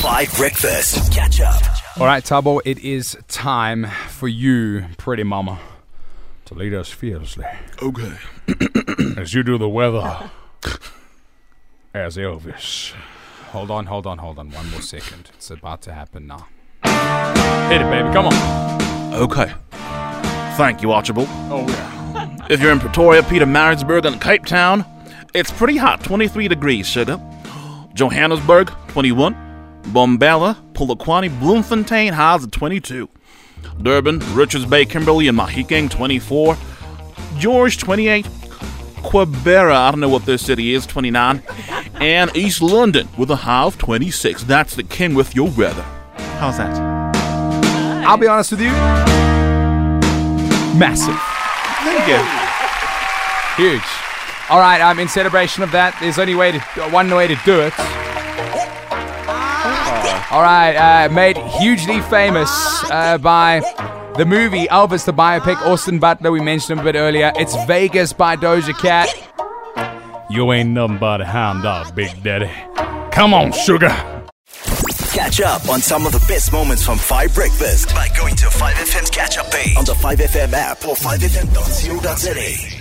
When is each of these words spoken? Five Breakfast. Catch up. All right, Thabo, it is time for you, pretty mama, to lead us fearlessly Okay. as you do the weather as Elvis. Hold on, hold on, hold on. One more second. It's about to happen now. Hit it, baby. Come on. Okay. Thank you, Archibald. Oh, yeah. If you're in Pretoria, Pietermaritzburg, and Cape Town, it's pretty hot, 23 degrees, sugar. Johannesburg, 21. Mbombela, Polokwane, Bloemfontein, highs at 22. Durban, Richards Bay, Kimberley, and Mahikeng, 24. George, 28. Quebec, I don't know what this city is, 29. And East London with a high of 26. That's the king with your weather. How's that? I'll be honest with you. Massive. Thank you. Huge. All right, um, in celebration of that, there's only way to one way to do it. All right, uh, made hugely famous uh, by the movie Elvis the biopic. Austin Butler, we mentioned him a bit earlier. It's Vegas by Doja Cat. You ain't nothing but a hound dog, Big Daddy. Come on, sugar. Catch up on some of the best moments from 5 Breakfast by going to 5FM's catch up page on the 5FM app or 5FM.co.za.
Five 0.00 0.34
Breakfast. 0.36 1.12
Catch 1.12 1.40
up. 1.42 1.62
All 1.98 2.06
right, 2.06 2.24
Thabo, 2.24 2.60
it 2.64 2.78
is 2.78 3.18
time 3.28 3.86
for 4.08 4.28
you, 4.28 4.86
pretty 4.96 5.24
mama, 5.24 5.58
to 6.46 6.54
lead 6.54 6.72
us 6.72 6.88
fearlessly 6.88 7.44
Okay. 7.82 8.12
as 9.20 9.34
you 9.34 9.42
do 9.42 9.58
the 9.58 9.68
weather 9.68 10.30
as 11.92 12.16
Elvis. 12.16 12.92
Hold 13.50 13.70
on, 13.70 13.86
hold 13.86 14.06
on, 14.06 14.16
hold 14.18 14.38
on. 14.38 14.50
One 14.50 14.70
more 14.70 14.80
second. 14.80 15.30
It's 15.34 15.50
about 15.50 15.82
to 15.82 15.92
happen 15.92 16.26
now. 16.26 16.46
Hit 17.68 17.82
it, 17.82 17.90
baby. 17.90 18.10
Come 18.14 18.26
on. 18.28 19.14
Okay. 19.14 19.52
Thank 20.56 20.80
you, 20.80 20.92
Archibald. 20.92 21.28
Oh, 21.50 21.66
yeah. 21.68 22.46
If 22.48 22.60
you're 22.62 22.72
in 22.72 22.80
Pretoria, 22.80 23.22
Pietermaritzburg, 23.22 24.06
and 24.06 24.20
Cape 24.20 24.46
Town, 24.46 24.84
it's 25.34 25.50
pretty 25.50 25.76
hot, 25.76 26.02
23 26.04 26.48
degrees, 26.48 26.86
sugar. 26.86 27.20
Johannesburg, 27.92 28.68
21. 28.88 29.49
Mbombela, 29.82 30.56
Polokwane, 30.72 31.28
Bloemfontein, 31.40 32.12
highs 32.12 32.44
at 32.44 32.52
22. 32.52 33.08
Durban, 33.82 34.20
Richards 34.34 34.64
Bay, 34.64 34.84
Kimberley, 34.84 35.28
and 35.28 35.38
Mahikeng, 35.38 35.90
24. 35.90 36.56
George, 37.38 37.78
28. 37.78 38.26
Quebec, 39.02 39.70
I 39.70 39.90
don't 39.90 40.00
know 40.00 40.08
what 40.08 40.26
this 40.26 40.44
city 40.44 40.74
is, 40.74 40.86
29. 40.86 41.42
And 42.00 42.34
East 42.34 42.62
London 42.62 43.10
with 43.18 43.30
a 43.30 43.36
high 43.36 43.64
of 43.64 43.76
26. 43.76 44.44
That's 44.44 44.74
the 44.74 44.82
king 44.82 45.12
with 45.14 45.34
your 45.36 45.50
weather. 45.50 45.82
How's 46.38 46.56
that? 46.56 46.74
I'll 48.06 48.16
be 48.16 48.26
honest 48.26 48.52
with 48.52 48.62
you. 48.62 48.70
Massive. 50.78 51.20
Thank 51.84 52.08
you. 52.08 53.62
Huge. 53.62 53.84
All 54.48 54.60
right, 54.60 54.80
um, 54.80 54.98
in 54.98 55.08
celebration 55.08 55.62
of 55.62 55.72
that, 55.72 55.94
there's 56.00 56.18
only 56.18 56.34
way 56.34 56.52
to 56.52 56.58
one 56.88 57.10
way 57.14 57.28
to 57.28 57.36
do 57.44 57.60
it. 57.60 58.09
All 60.30 60.42
right, 60.42 60.76
uh, 60.76 61.08
made 61.12 61.36
hugely 61.36 62.00
famous 62.02 62.50
uh, 62.90 63.18
by 63.18 63.60
the 64.16 64.24
movie 64.24 64.66
Elvis 64.66 65.04
the 65.04 65.12
biopic. 65.12 65.56
Austin 65.62 65.98
Butler, 65.98 66.30
we 66.30 66.40
mentioned 66.40 66.78
him 66.78 66.86
a 66.86 66.92
bit 66.92 66.96
earlier. 66.98 67.32
It's 67.36 67.56
Vegas 67.66 68.12
by 68.12 68.36
Doja 68.36 68.78
Cat. 68.78 69.08
You 70.30 70.52
ain't 70.52 70.70
nothing 70.70 70.98
but 70.98 71.20
a 71.20 71.24
hound 71.24 71.64
dog, 71.64 71.94
Big 71.94 72.22
Daddy. 72.22 72.50
Come 73.10 73.34
on, 73.34 73.50
sugar. 73.52 73.88
Catch 75.12 75.40
up 75.40 75.68
on 75.68 75.80
some 75.80 76.06
of 76.06 76.12
the 76.12 76.24
best 76.28 76.52
moments 76.52 76.84
from 76.84 76.96
5 76.96 77.34
Breakfast 77.34 77.92
by 77.94 78.08
going 78.16 78.36
to 78.36 78.46
5FM's 78.46 79.10
catch 79.10 79.38
up 79.38 79.50
page 79.50 79.76
on 79.76 79.84
the 79.84 79.94
5FM 79.94 80.52
app 80.52 80.84
or 80.86 80.94
5FM.co.za. 80.94 82.79